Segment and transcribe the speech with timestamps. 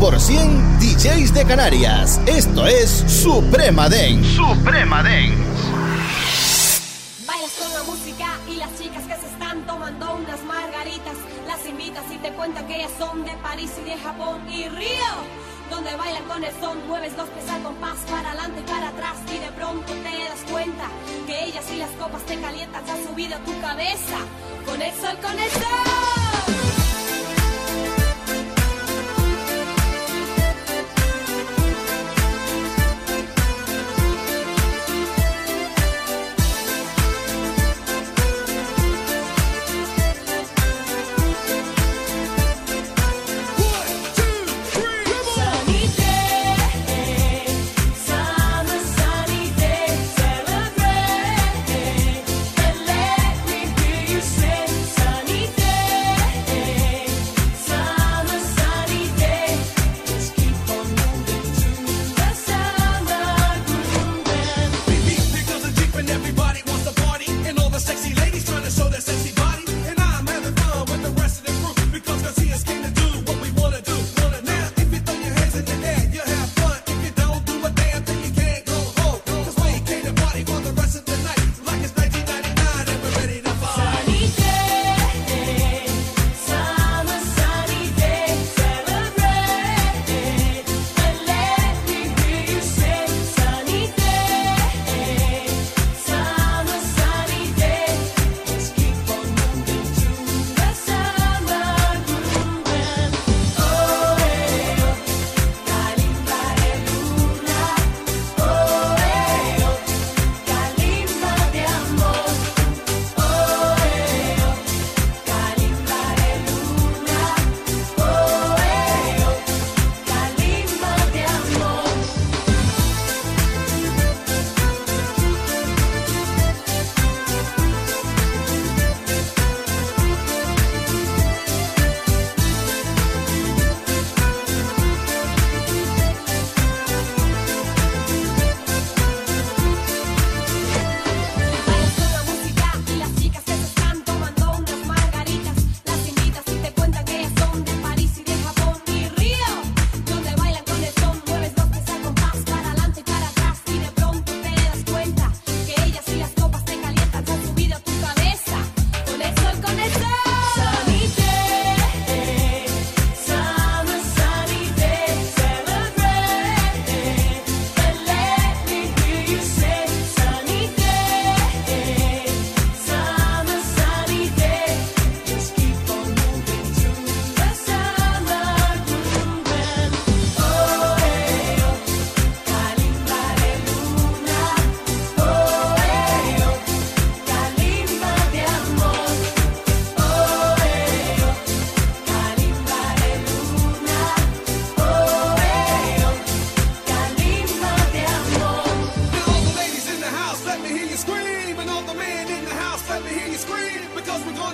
[0.00, 2.18] 100% DJs de Canarias.
[2.24, 4.24] Esto es Suprema Den.
[4.24, 5.36] Suprema Den.
[7.26, 11.12] Bailas con la música y las chicas que se están tomando unas margaritas.
[11.46, 15.12] Las invitas y te cuentan que ellas son de París y de Japón y Río.
[15.68, 19.16] Donde bailan con el son, mueves los pies al compás para adelante y para atrás
[19.28, 20.84] y de pronto te das cuenta
[21.26, 24.18] que ellas y las copas te calientan, se han subido a tu cabeza.
[24.64, 26.79] Con el sol, con el sol.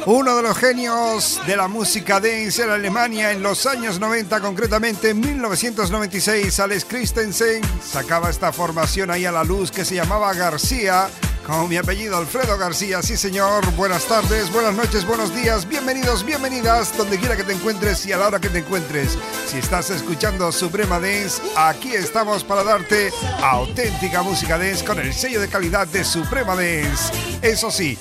[0.07, 5.11] Uno de los genios de la música dance en Alemania en los años 90, concretamente
[5.11, 11.09] en 1996, Alex Christensen sacaba esta formación ahí a la luz que se llamaba García,
[11.45, 13.03] con mi apellido Alfredo García.
[13.03, 13.69] Sí, señor.
[13.75, 18.19] Buenas tardes, buenas noches, buenos días, bienvenidos, bienvenidas, donde quiera que te encuentres y a
[18.19, 19.19] la hora que te encuentres.
[19.49, 23.11] Si estás escuchando Suprema Dance, aquí estamos para darte
[23.43, 27.13] auténtica música dance con el sello de calidad de Suprema Dance.
[27.43, 27.99] Eso sí,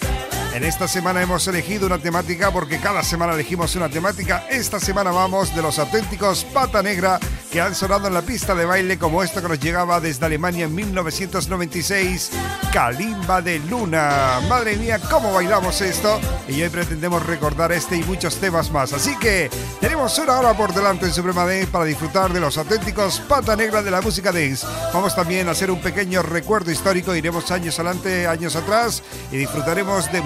[0.56, 4.48] en esta semana hemos elegido una temática porque cada semana elegimos una temática.
[4.50, 7.20] Esta semana vamos de los auténticos Pata Negra
[7.52, 10.66] que han sonado en la pista de baile como esto que nos llegaba desde Alemania
[10.66, 12.32] en 1996,
[12.72, 14.40] Kalimba de Luna.
[14.48, 18.94] Madre mía, cómo bailamos esto y hoy pretendemos recordar este y muchos temas más.
[18.94, 19.50] Así que
[19.82, 23.82] tenemos una hora por delante en Suprema Dance para disfrutar de los auténticos pata negra
[23.82, 24.66] de la música dance.
[24.94, 30.12] Vamos también a hacer un pequeño recuerdo histórico, iremos años adelante, años atrás y disfrutaremos
[30.12, 30.22] de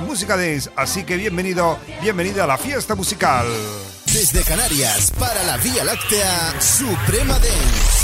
[0.00, 0.70] música dance.
[0.76, 3.46] Así que bienvenido, bienvenida a la fiesta musical.
[4.06, 8.03] Desde Canarias para la Vía Láctea, Suprema Dance.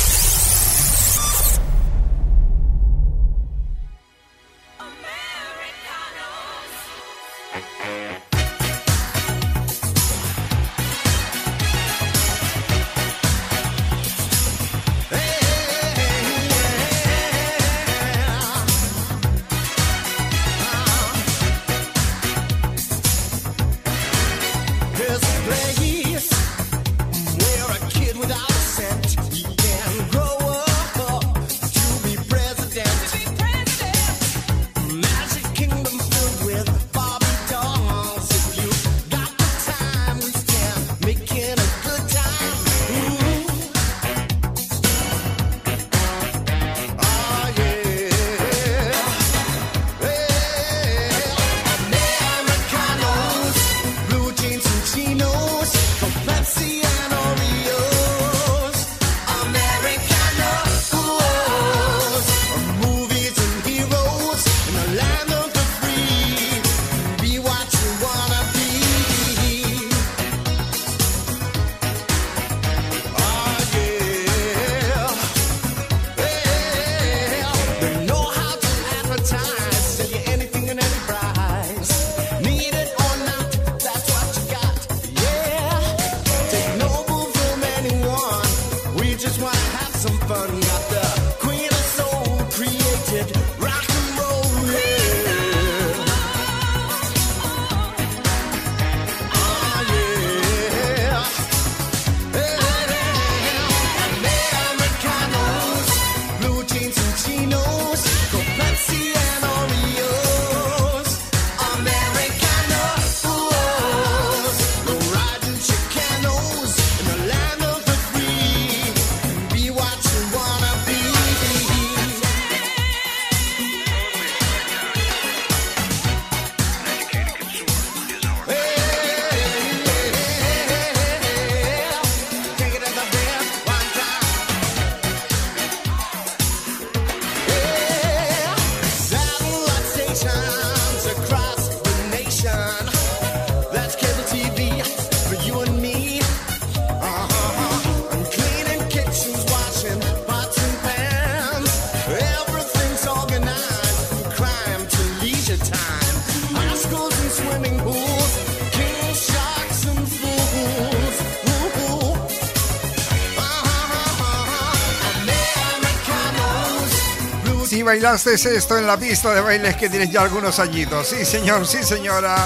[167.90, 171.08] Bailaste esto en la pista de bailes que tienes ya algunos añitos.
[171.08, 172.36] Sí, señor, sí, señora.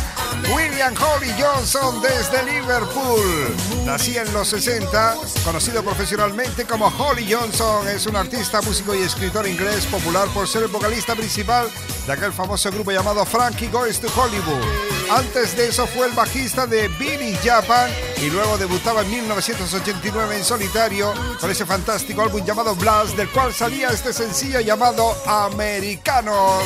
[0.56, 3.55] William Holly Johnson desde Liverpool.
[3.85, 9.46] Nací en los 60, conocido profesionalmente como Holly Johnson, es un artista, músico y escritor
[9.46, 11.69] inglés popular por ser el vocalista principal
[12.06, 14.64] de aquel famoso grupo llamado Frankie Goes to Hollywood.
[15.11, 17.90] Antes de eso fue el bajista de Billy Japan
[18.25, 23.53] y luego debutaba en 1989 en solitario con ese fantástico álbum llamado Blast, del cual
[23.53, 26.65] salía este sencillo llamado Americanos.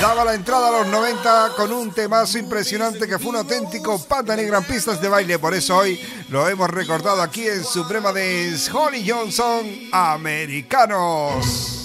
[0.00, 4.34] Daba la entrada a los 90 con un temazo impresionante que fue un auténtico pata
[4.34, 5.38] negra en pistas de baile.
[5.38, 6.00] Por eso hoy
[6.30, 11.83] lo hemos recordado aquí en Suprema de Holly Johnson, Americanos.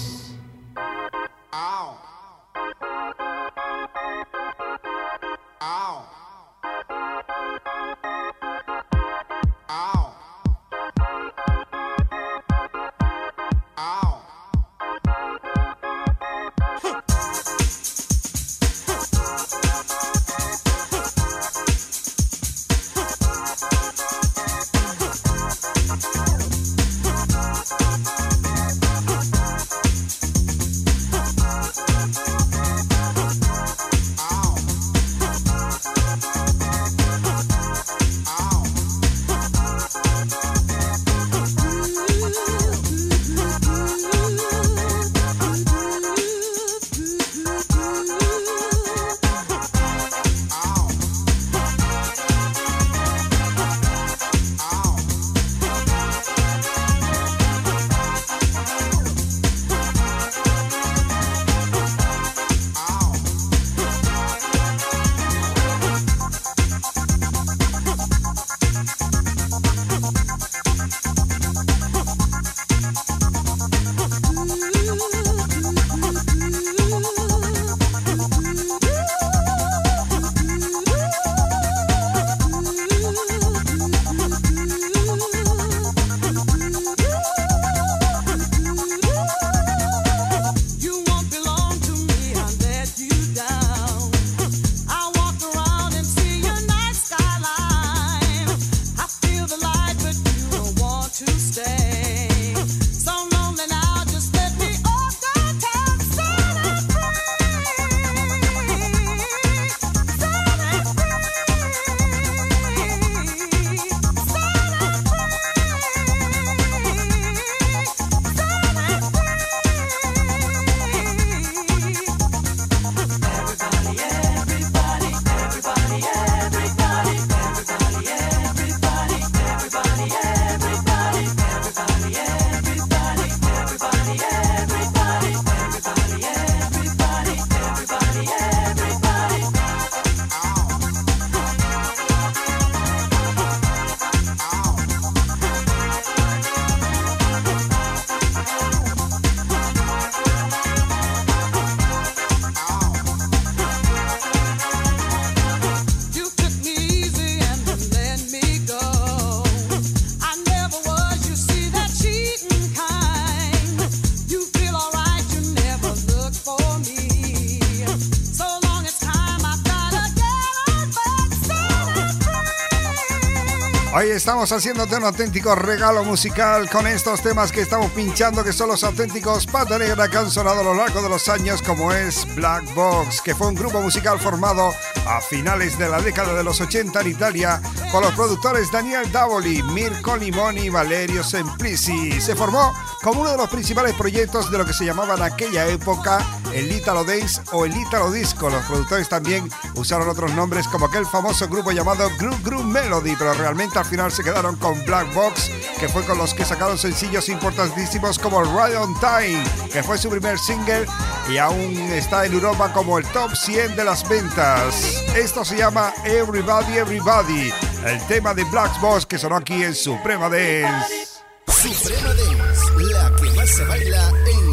[174.00, 178.68] Hoy estamos haciéndote un auténtico regalo musical con estos temas que estamos pinchando, que son
[178.68, 182.26] los auténticos pata negra que han sonado a lo largo de los años, como es
[182.34, 184.72] Black Box, que fue un grupo musical formado
[185.06, 187.60] a finales de la década de los 80 en Italia
[187.92, 192.22] con los productores Daniel Davoli, Mirko Limoni y Valerio Semplici.
[192.22, 195.66] Se formó como uno de los principales proyectos de lo que se llamaba en aquella
[195.66, 198.50] época el Italo Dance o el Italo Disco.
[198.50, 203.34] Los productores también usaron otros nombres como aquel famoso grupo llamado Group Group Melody, pero
[203.34, 207.28] realmente al final se quedaron con Black Box, que fue con los que sacaron sencillos
[207.28, 209.42] importantísimos como Ride on Time,
[209.72, 210.86] que fue su primer single
[211.28, 215.04] y aún está en Europa como el top 100 de las ventas.
[215.14, 217.52] Esto se llama Everybody Everybody,
[217.86, 221.08] el tema de Black Box que sonó aquí en Suprema Dance.
[221.46, 224.49] Suprema Dance, la que más se baila en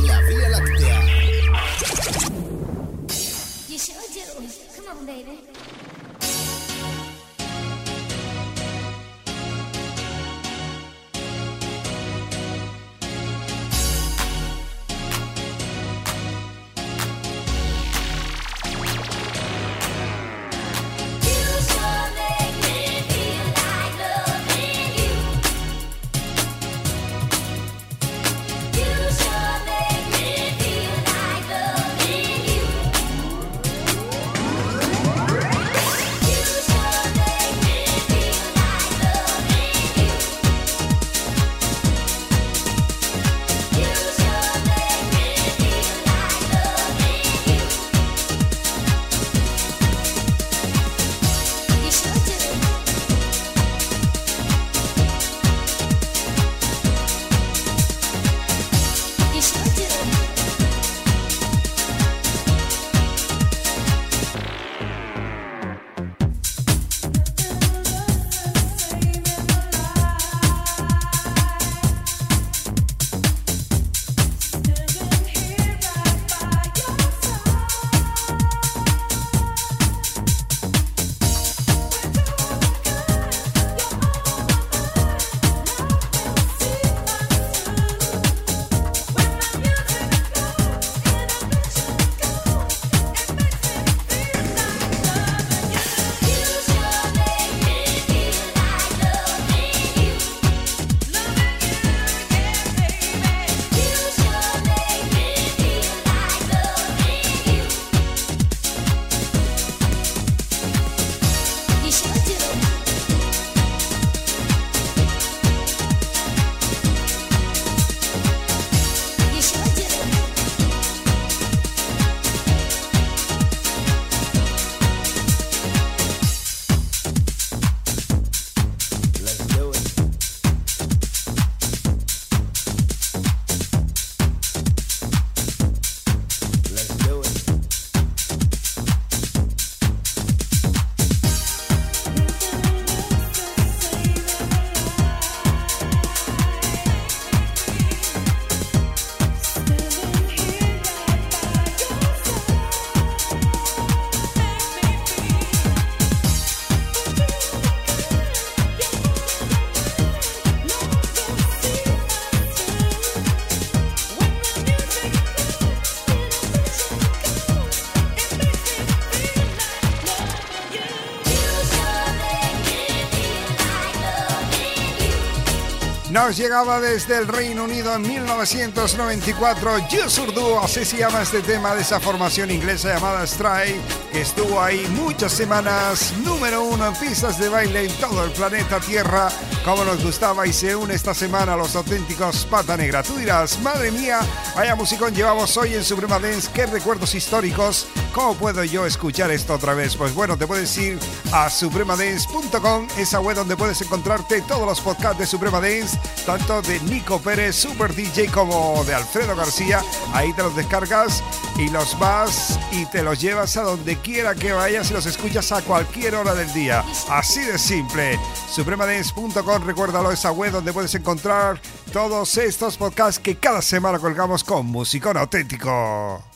[176.36, 182.02] Llegaba desde el Reino Unido en 1994 Yusurdu, así se llama este tema de esa
[182.02, 183.80] formación inglesa llamada Stray,
[184.12, 188.82] que estuvo ahí muchas semanas, número uno en pistas de baile en todo el planeta
[188.82, 189.30] Tierra,
[189.64, 193.04] como nos gustaba y se une esta semana a los auténticos Pata Negra.
[193.04, 194.20] Tú dirás, madre mía,
[194.54, 199.54] vaya musicón llevamos hoy en Suprema Dance, qué recuerdos históricos, ¿cómo puedo yo escuchar esto
[199.54, 199.96] otra vez?
[199.96, 200.98] Pues bueno, te puedes ir
[201.32, 206.80] a supremadance.com, esa web donde puedes encontrarte todos los podcasts de Suprema Dance tanto de
[206.80, 209.84] Nico Pérez, Super DJ, como de Alfredo García.
[210.14, 211.24] Ahí te los descargas
[211.60, 215.52] y los vas y te los llevas a donde quiera que vayas y los escuchas
[215.52, 216.84] a cualquier hora del día.
[217.10, 218.20] Así de simple.
[218.50, 221.62] Supremadance.com, recuérdalo, esa web donde puedes encontrar
[221.94, 226.27] todos estos podcasts que cada semana colgamos con musicón auténtico.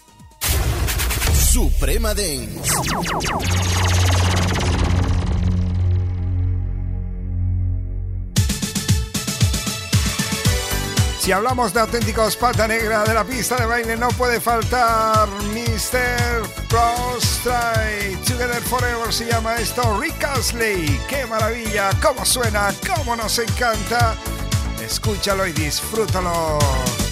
[1.51, 2.71] Suprema Dance.
[11.19, 16.47] Si hablamos de auténticos pata negra de la pista de baile, no puede faltar Mr.
[16.69, 21.01] Prostrate Together Forever se llama esto Rick Astley.
[21.09, 21.89] ¡Qué maravilla!
[22.01, 22.73] ¿Cómo suena?
[22.95, 24.15] ¿Cómo nos encanta?
[24.81, 27.10] Escúchalo y disfrútalo.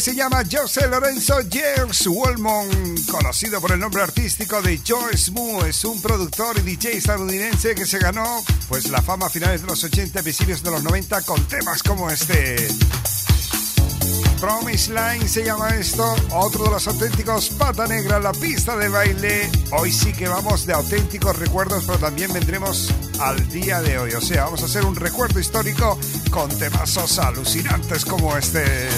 [0.00, 5.64] Se llama José Lorenzo James Wolmon, conocido por el nombre artístico de Joyce Moo.
[5.66, 9.66] Es un productor y DJ estadounidense que se ganó pues la fama a finales de
[9.66, 12.68] los 80 y principios de los 90 con temas como este.
[14.40, 19.50] Promise Line se llama esto, otro de los auténticos pata negra, la pista de baile.
[19.72, 22.88] Hoy sí que vamos de auténticos recuerdos, pero también vendremos
[23.20, 24.12] al día de hoy.
[24.12, 25.98] O sea, vamos a hacer un recuerdo histórico
[26.30, 28.88] con temazos alucinantes como este.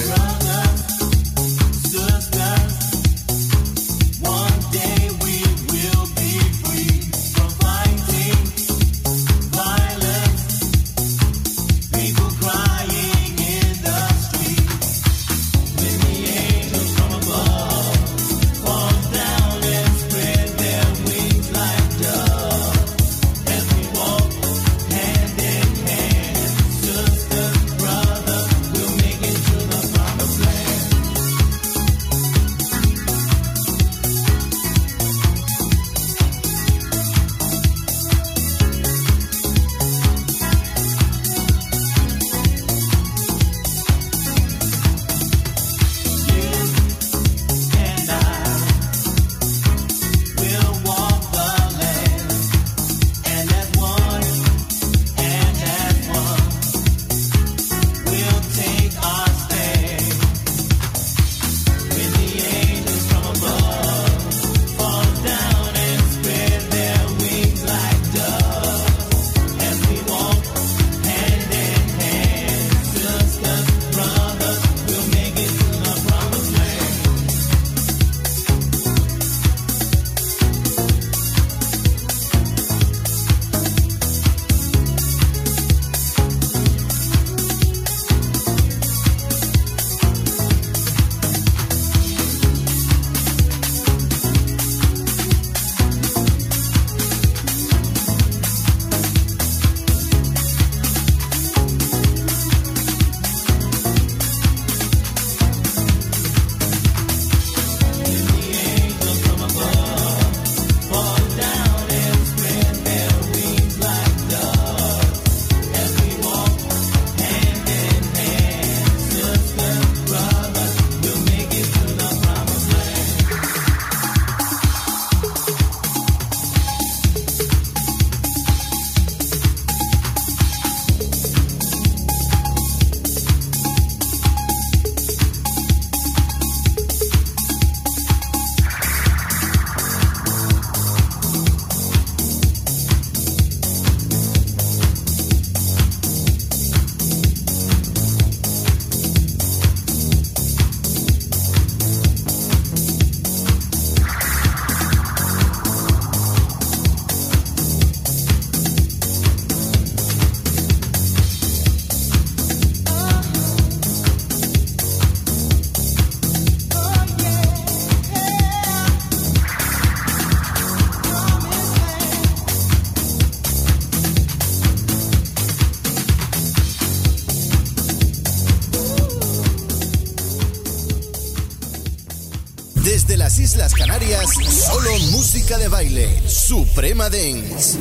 [185.44, 186.08] De baile.
[186.26, 187.78] Suprema Dance.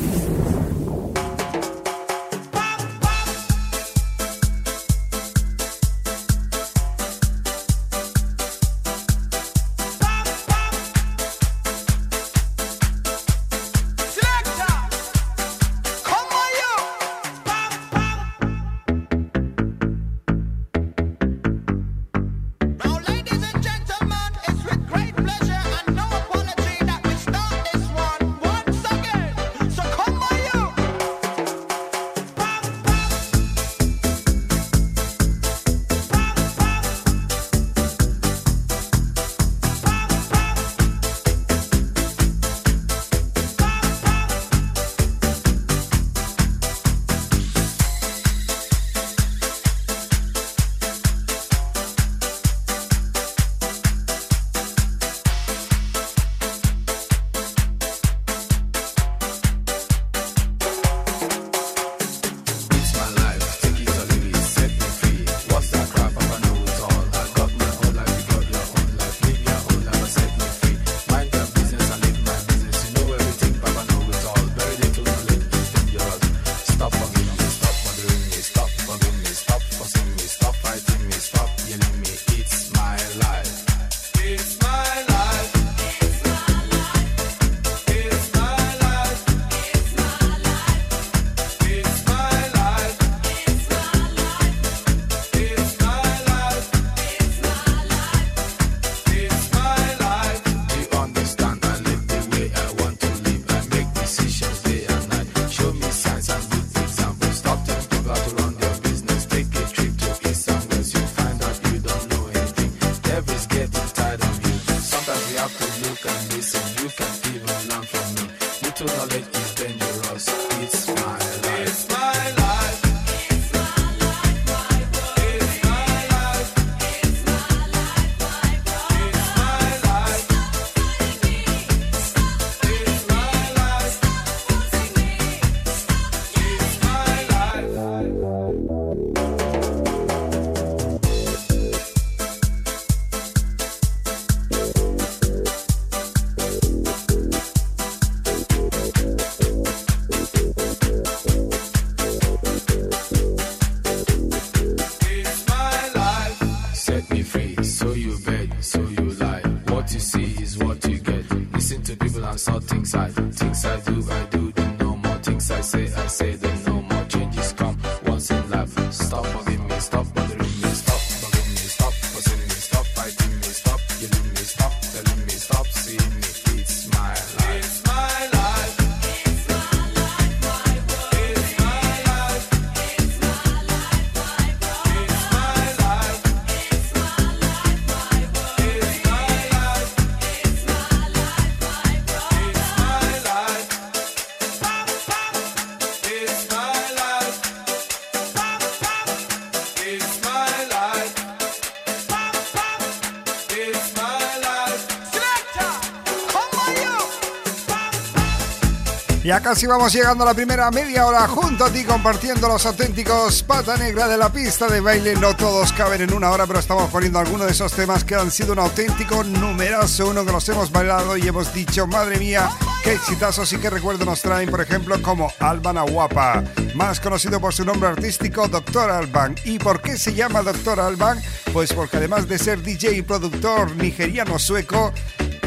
[209.34, 213.42] Ya casi vamos llegando a la primera media hora junto a ti compartiendo los auténticos
[213.42, 215.16] pata negra de la pista de baile.
[215.16, 218.30] No todos caben en una hora, pero estamos poniendo algunos de esos temas que han
[218.30, 222.48] sido un auténtico numerazo, uno que los hemos bailado y hemos dicho, madre mía,
[222.84, 226.44] qué exitazos y qué recuerdo nos traen, por ejemplo, como Alban Aguapa,
[226.76, 229.34] más conocido por su nombre artístico, Doctor Alban.
[229.44, 231.20] ¿Y por qué se llama Doctor Alban?
[231.52, 234.92] Pues porque además de ser DJ y productor nigeriano sueco,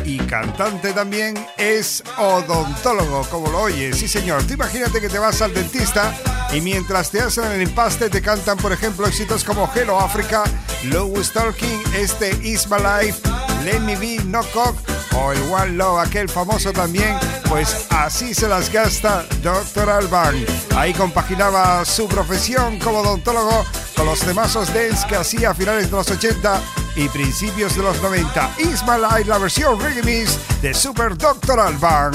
[0.08, 3.98] y cantante también, es odontólogo, como lo oyes.
[3.98, 4.41] Sí, señor.
[4.43, 6.15] Tú imagínate que te vas al dentista
[6.54, 10.43] y mientras te hacen el empaste te cantan, por ejemplo, éxitos como Hello Africa,
[10.86, 13.22] Low Stalking, este Is My Life,
[13.65, 14.78] Let Me Be No Cock
[15.13, 17.17] o el One Love, aquel famoso también.
[17.50, 19.89] Pues así se las gasta Dr.
[19.89, 20.36] Alban.
[20.78, 25.98] Ahí compaginaba su profesión como odontólogo con los temazos dance que hacía a finales de
[25.98, 26.62] los 80
[26.97, 28.55] y principios de los 90.
[28.57, 32.12] Ismael la versión remix de Super Doctor Alban.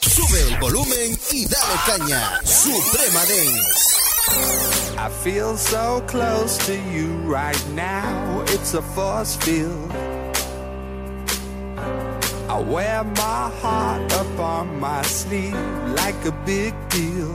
[0.00, 2.40] Sube el volumen y dale caña.
[2.44, 3.96] Suprema Dance.
[4.98, 8.42] I feel so close to you right now.
[8.48, 9.90] It's a force field.
[12.48, 15.56] I wear my heart up on my sleeve
[15.96, 17.34] like a big deal.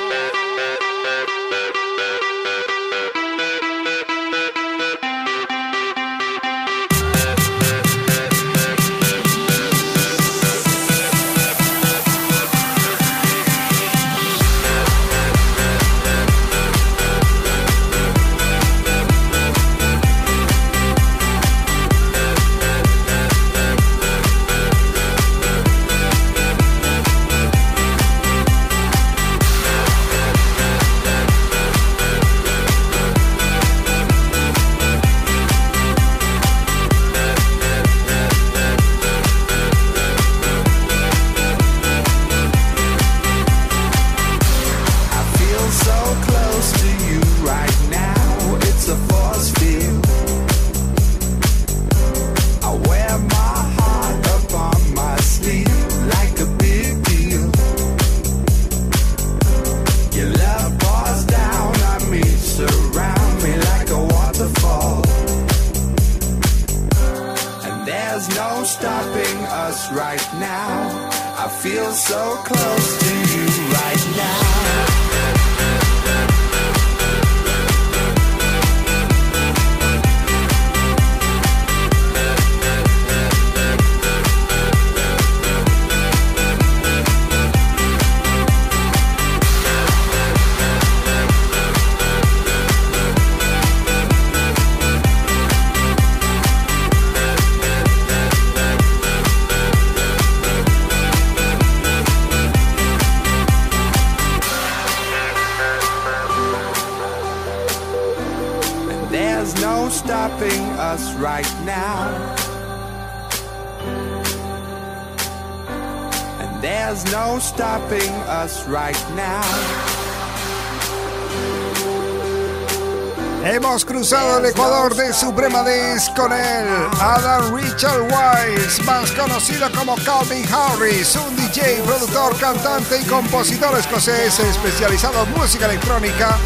[123.43, 126.67] Hemos cruzado el Ecuador de Suprema Dance con él,
[126.99, 134.39] Adam Richard Wise, más conocido como Calvin Harris, un DJ, productor, cantante y compositor escocés
[134.39, 136.37] especializado en música electrónica.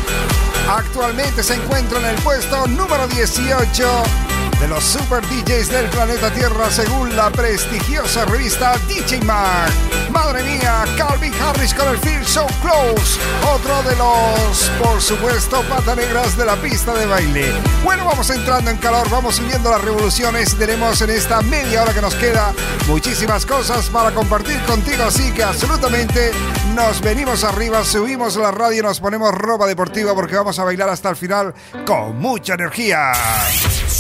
[0.68, 4.25] Actualmente se encuentra en el puesto número 18
[4.60, 9.70] de los super DJs del planeta Tierra según la prestigiosa revista DJ Mag.
[10.12, 13.20] Madre mía, Calvin Harris con el Feel So Close,
[13.54, 17.54] otro de los, por supuesto, pata negras de la pista de baile.
[17.84, 22.02] Bueno, vamos entrando en calor, vamos subiendo las revoluciones tenemos en esta media hora que
[22.02, 22.54] nos queda
[22.88, 26.32] muchísimas cosas para compartir contigo, así que absolutamente
[26.74, 31.10] nos venimos arriba, subimos la radio nos ponemos ropa deportiva porque vamos a bailar hasta
[31.10, 31.54] el final
[31.86, 33.12] con mucha energía.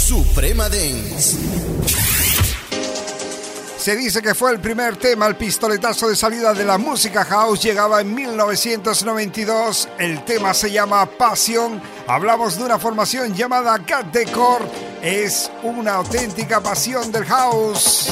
[0.06, 1.36] Suprema Dance.
[3.76, 7.64] Se dice que fue el primer tema, el pistoletazo de salida de la música house
[7.64, 9.90] llegaba en 1992.
[9.98, 11.82] El tema se llama Pasión.
[12.06, 14.62] Hablamos de una formación llamada Cat Decor.
[15.02, 18.08] Es una auténtica pasión del house.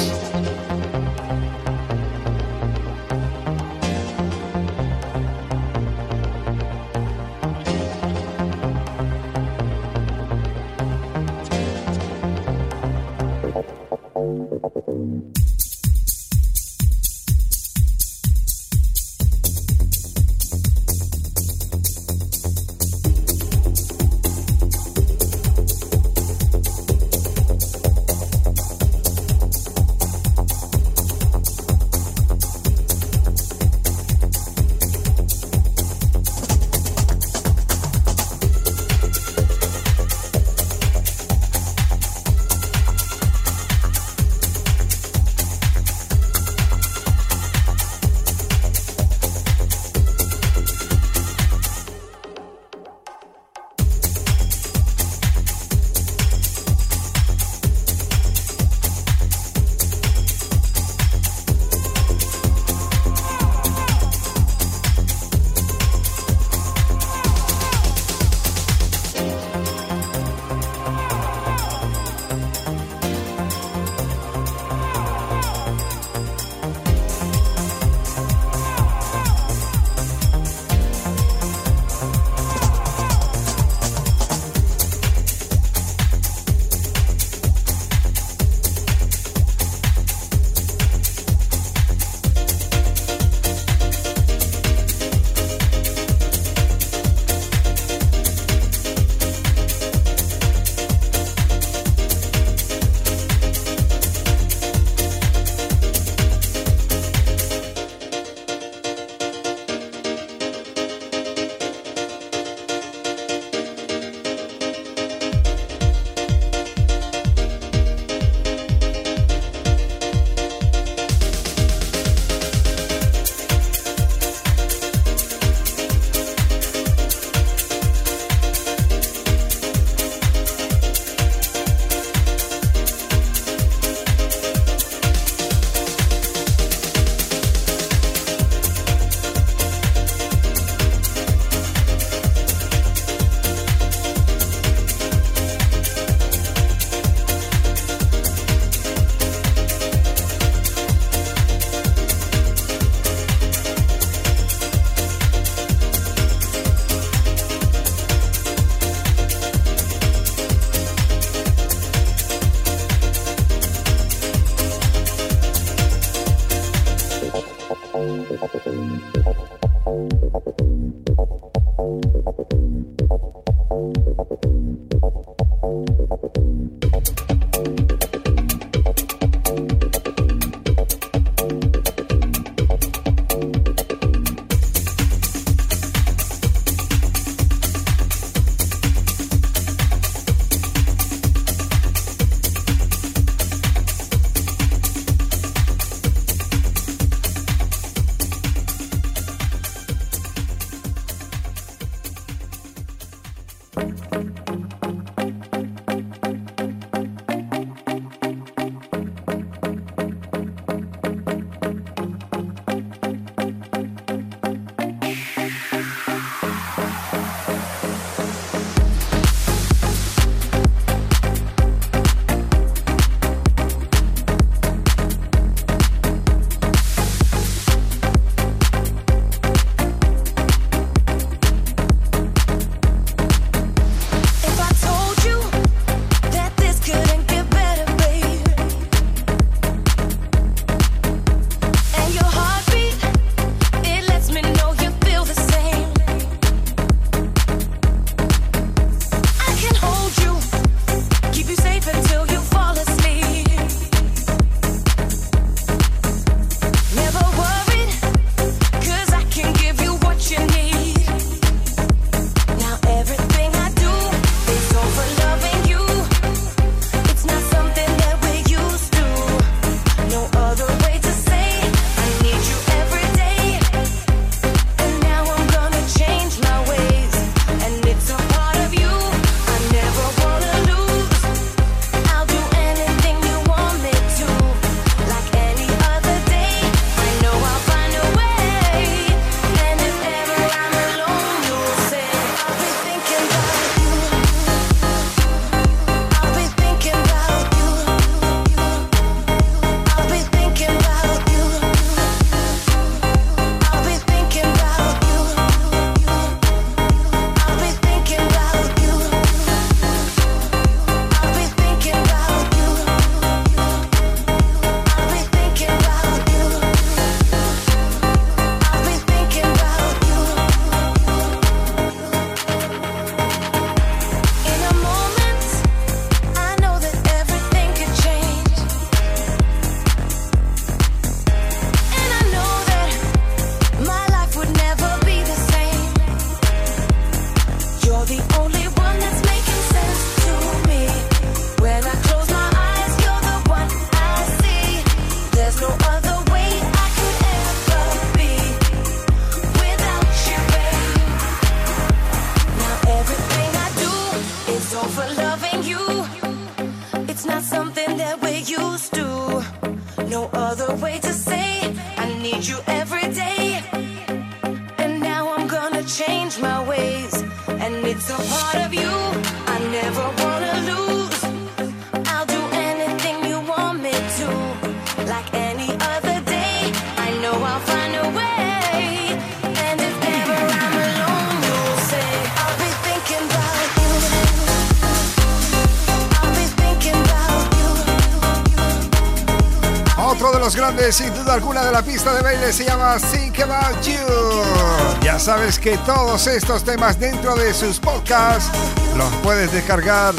[390.92, 395.02] Sin duda alguna de la pista de baile se llama Think About You.
[395.02, 398.50] Ya sabes que todos estos temas dentro de sus podcasts
[398.94, 400.12] los puedes descargar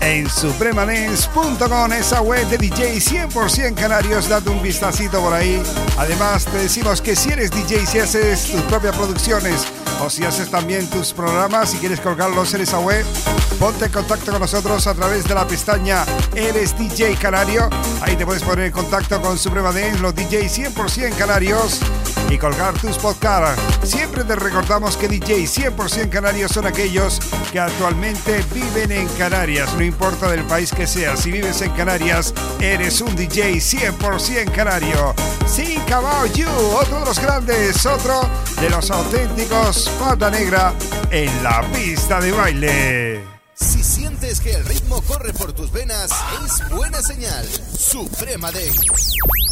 [0.00, 4.28] en supremadance.com, esa web de DJ 100% canarios.
[4.28, 5.60] Date un vistacito por ahí.
[5.98, 9.66] Además, te decimos que si eres DJ, si haces tus propias producciones
[10.00, 13.04] o si haces también tus programas, si quieres colgarlos en esa web,
[13.58, 17.68] ponte en contacto con nosotros a través de la pestaña Eres DJ Canario.
[18.02, 21.80] Ahí te puedes poner en contacto con Suprema Dance, los DJs 100% canarios
[22.30, 23.62] y colgar tus podcasts.
[23.82, 27.20] Siempre te recordamos que DJs 100% canarios son aquellos
[27.52, 31.20] que actualmente viven en Canarias, no importa del país que seas.
[31.20, 35.14] Si vives en Canarias, eres un DJ 100% canario.
[35.54, 36.48] Think About You,
[36.80, 38.20] otro de los grandes, otro
[38.60, 40.74] de los auténticos pata negra
[41.10, 43.20] en la pista de baile.
[43.54, 46.10] Si sientes que el ritmo corre por tus venas,
[46.44, 47.44] es buena señal.
[47.76, 49.47] Suprema Dance.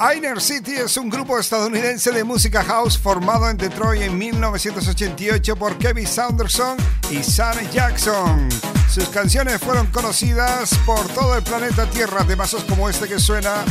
[0.00, 5.76] Inner City es un grupo estadounidense de música house formado en Detroit en 1988 por
[5.76, 6.78] Kevin Saunderson
[7.10, 8.48] y Sam Jackson.
[8.88, 13.62] Sus canciones fueron conocidas por todo el planeta Tierra de vasos como este que suena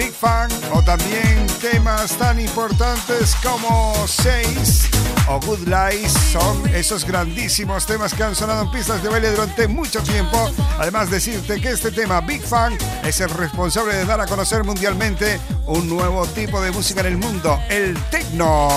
[0.00, 4.88] Big Fan o también temas tan importantes como Seis
[5.28, 9.68] o Good Lies son esos grandísimos temas que han sonado en pistas de baile durante
[9.68, 10.50] mucho tiempo.
[10.78, 15.38] Además decirte que este tema Big Fan es el responsable de dar a conocer mundialmente
[15.66, 18.70] un nuevo tipo de música en el mundo, el techno.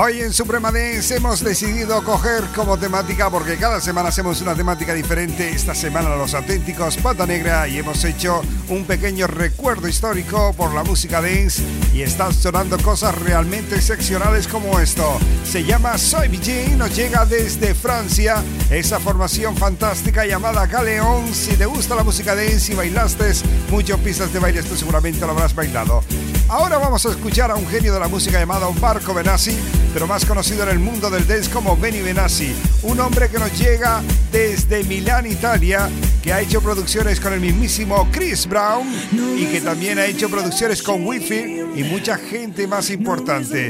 [0.00, 4.94] Hoy en Suprema Dance hemos decidido coger como temática, porque cada semana hacemos una temática
[4.94, 10.72] diferente, esta semana los auténticos Pata Negra y hemos hecho un pequeño recuerdo histórico por
[10.72, 15.18] la música dance y están sonando cosas realmente excepcionales como esto.
[15.44, 21.34] Se llama Soy BG, nos llega desde Francia, esa formación fantástica llamada Galeón.
[21.34, 23.32] Si te gusta la música dance y bailaste
[23.68, 26.04] muchas pistas de baile, esto seguramente lo habrás bailado.
[26.50, 29.54] Ahora vamos a escuchar a un genio de la música llamado Marco Benassi,
[29.92, 33.52] pero más conocido en el mundo del dance como Benny Benassi, un hombre que nos
[33.58, 34.00] llega
[34.32, 35.90] desde Milán, Italia,
[36.22, 38.88] que ha hecho producciones con el mismísimo Chris Brown
[39.36, 43.68] y que también ha hecho producciones con Wi-Fi y mucha gente más importante.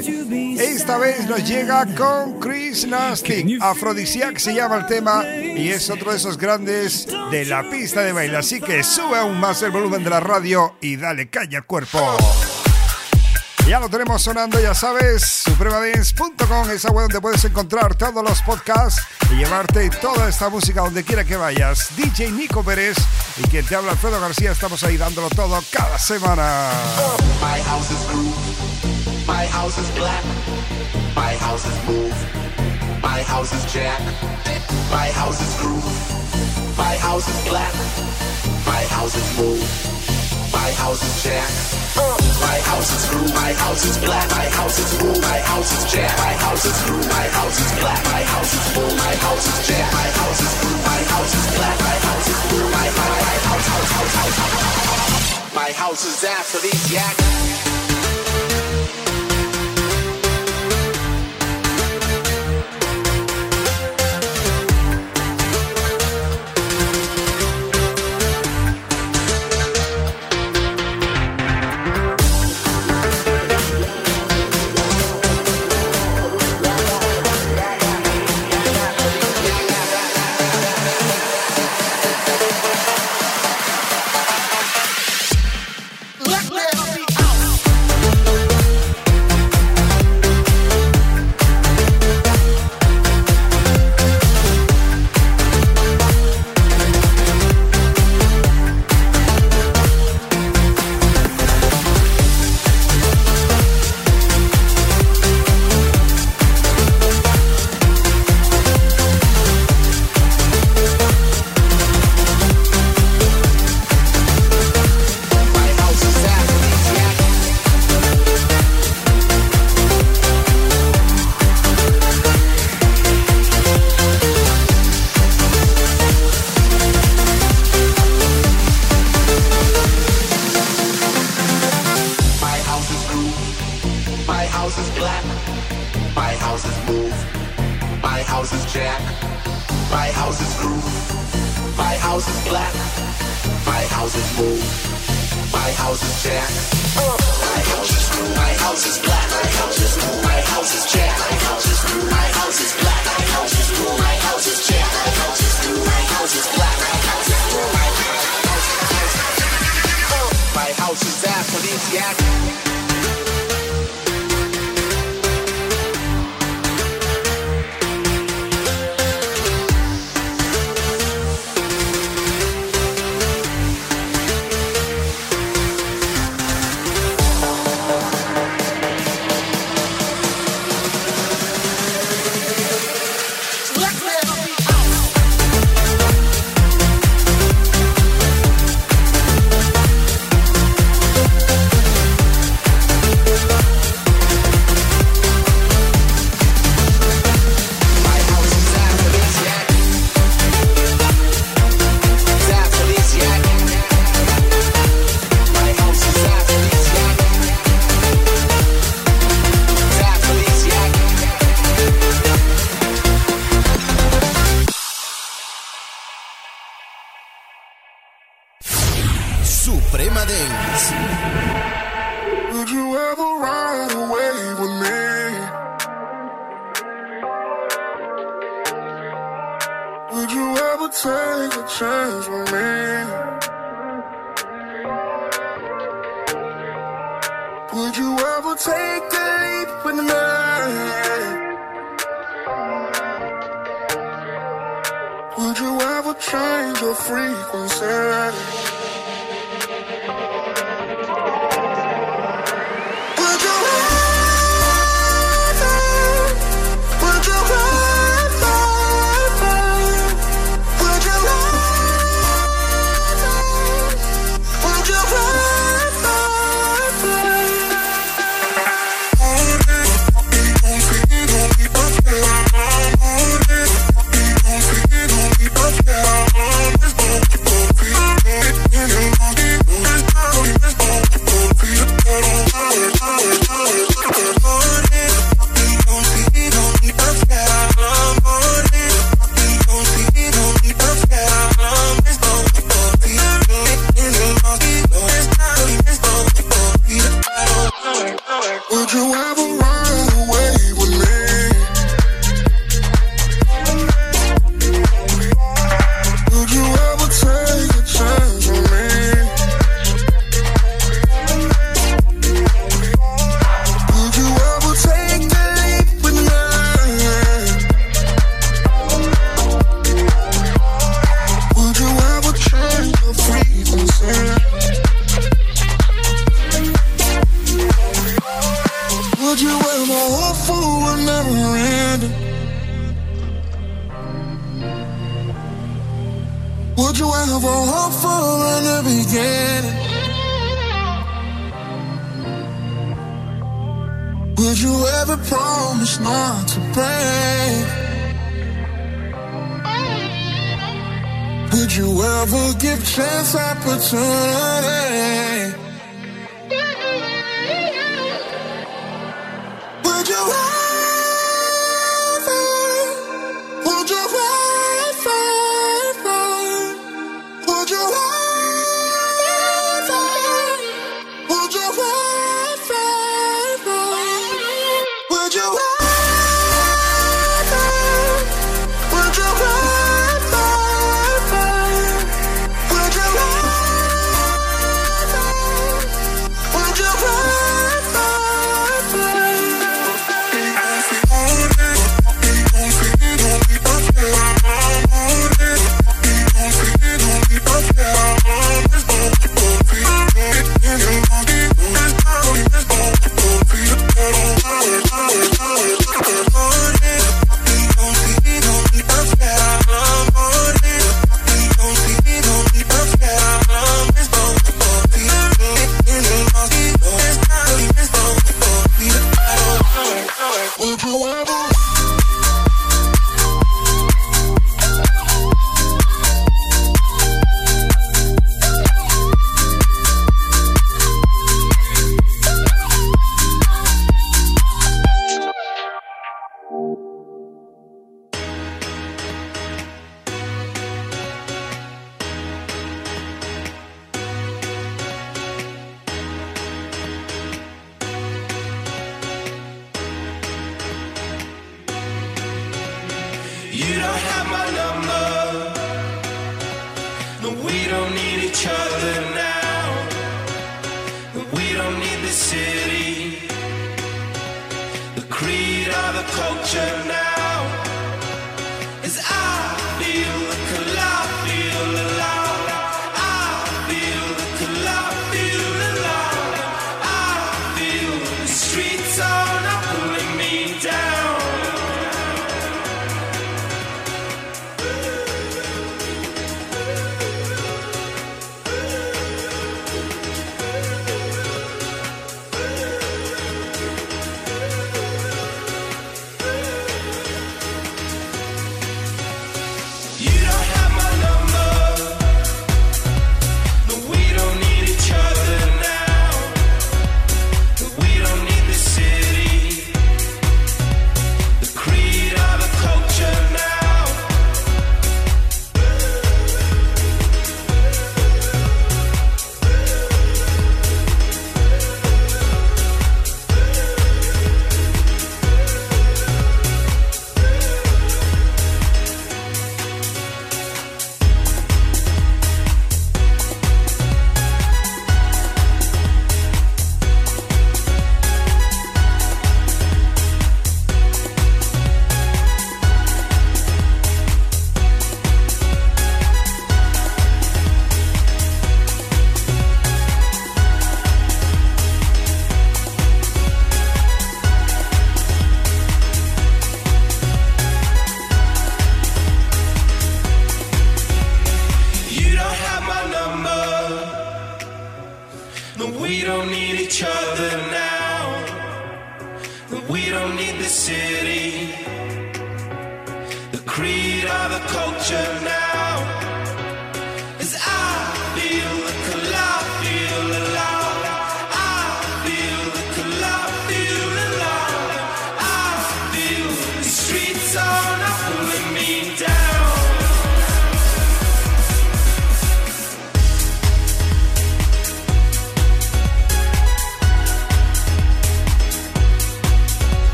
[0.57, 6.13] Esta vez nos llega con Chris Nasty, Afrodisiac se llama el tema y es otro
[6.13, 10.05] de esos grandes de la pista de baile, así que sube aún más el volumen
[10.05, 12.17] de la radio y dale caña al cuerpo.
[13.69, 19.03] Ya lo tenemos sonando, ya sabes, supremadance.com, esa web donde puedes encontrar todos los podcasts
[19.31, 21.91] y llevarte toda esta música donde quiera que vayas.
[21.95, 22.97] DJ Nico Pérez
[23.37, 26.71] y quien te habla Alfredo García, estamos ahí dándolo todo cada semana.
[27.43, 30.25] My house is groove, my house is black,
[31.15, 32.15] my house is move,
[33.03, 34.01] my house is jack,
[34.91, 35.85] my house is groove,
[36.79, 37.75] my house is black,
[38.65, 40.18] my house is move,
[40.53, 41.49] my house is jack.
[42.41, 45.93] My house is blue, my house is black, my house is blue, my house is
[45.93, 49.47] jack, my house is blue, my house is black, my house is blue, my house
[49.49, 52.89] is jack, my house is blue, my house is black, my house is blue, my
[52.89, 57.68] my house, house, house, house, my house is aphrodisiac.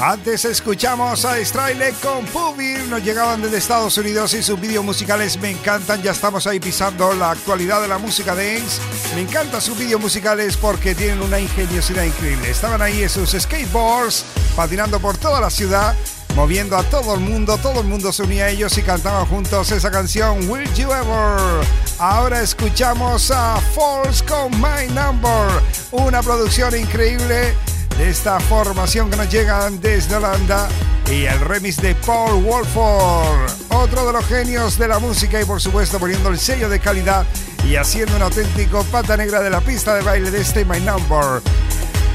[0.00, 5.38] Antes escuchamos a Straile con Pubir, nos llegaban desde Estados Unidos y sus vídeos musicales
[5.40, 8.82] me encantan, ya estamos ahí pisando la actualidad de la música dance.
[9.14, 12.50] Me encantan sus vídeos musicales porque tienen una ingeniosidad increíble.
[12.50, 15.96] Estaban ahí en sus skateboards, patinando por toda la ciudad,
[16.34, 19.72] moviendo a todo el mundo, todo el mundo se unía a ellos y cantaban juntos
[19.72, 21.66] esa canción Will You Ever.
[21.98, 25.48] Ahora escuchamos a Falls con My Number,
[25.90, 27.54] una producción increíble
[27.98, 30.68] de esta formación que nos llegan desde Holanda
[31.10, 35.60] y el remix de Paul Wolford, otro de los genios de la música y por
[35.60, 37.24] supuesto poniendo el sello de calidad
[37.66, 41.42] y haciendo un auténtico pata negra de la pista de baile de este My Number.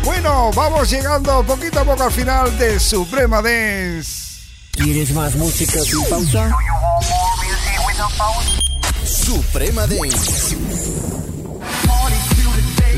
[0.04, 4.40] Bueno, vamos llegando poquito a poco al final de Suprema Dance.
[4.72, 6.52] ¿Quieres más música sin pausa?
[9.04, 10.58] Suprema Dance.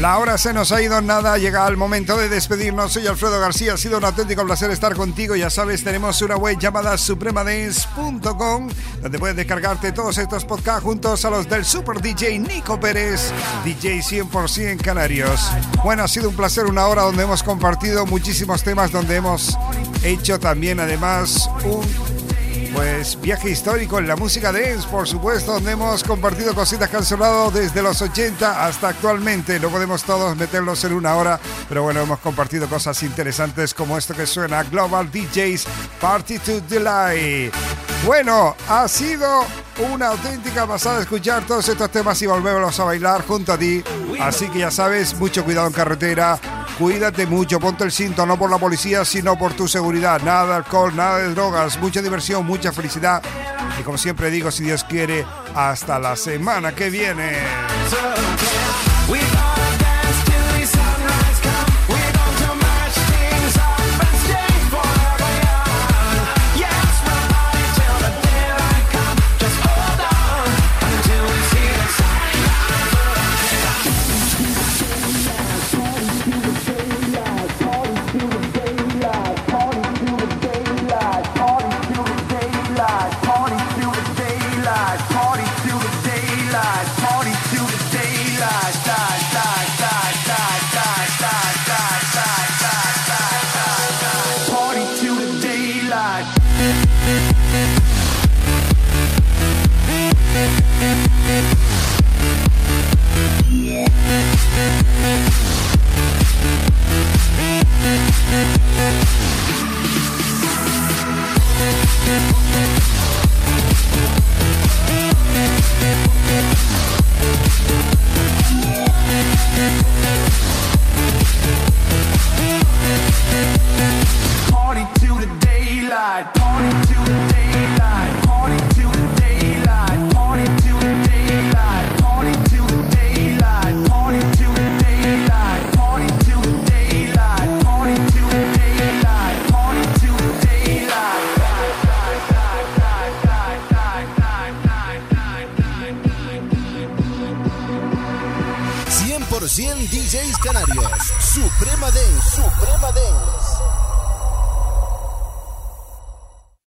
[0.03, 2.91] La hora se nos ha ido nada, llega el momento de despedirnos.
[2.91, 5.33] Soy Alfredo García, ha sido un auténtico placer estar contigo.
[5.33, 8.69] Ya sabes, tenemos una web llamada supremadance.com
[9.01, 13.31] donde puedes descargarte todos estos podcasts juntos a los del super DJ Nico Pérez,
[13.63, 15.49] DJ 100% Canarios.
[15.85, 19.57] Bueno, ha sido un placer una hora donde hemos compartido muchísimos temas, donde hemos
[20.03, 22.12] hecho también además un
[22.73, 27.05] pues viaje histórico en la música dance, por supuesto, donde hemos compartido cositas que han
[27.05, 29.59] sonado desde los 80 hasta actualmente.
[29.59, 34.13] No podemos todos meterlos en una hora, pero bueno, hemos compartido cosas interesantes como esto
[34.13, 35.65] que suena Global DJs
[36.01, 37.53] Party to Delight.
[38.05, 39.45] Bueno, ha sido
[39.93, 43.83] una auténtica pasada escuchar todos estos temas y volverlos a bailar junto a ti.
[44.19, 46.39] Así que ya sabes, mucho cuidado en carretera
[46.83, 50.21] Cuídate mucho, ponte el cinto, no por la policía, sino por tu seguridad.
[50.21, 53.23] Nada de alcohol, nada de drogas, mucha diversión, mucha felicidad.
[53.79, 55.25] Y como siempre digo, si Dios quiere,
[55.55, 57.37] hasta la semana que viene.